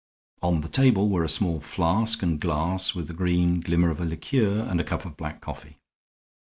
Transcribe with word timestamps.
On 0.41 0.61
the 0.61 0.67
table 0.67 1.09
were 1.09 1.23
a 1.23 1.29
small 1.29 1.59
flask 1.59 2.23
and 2.23 2.39
glass, 2.39 2.95
with 2.95 3.05
the 3.07 3.13
green 3.13 3.59
glimmer 3.59 3.91
of 3.91 4.01
a 4.01 4.05
liqueur 4.05 4.65
and 4.67 4.81
a 4.81 4.83
cup 4.83 5.05
of 5.05 5.15
black 5.15 5.41
coffee. 5.41 5.77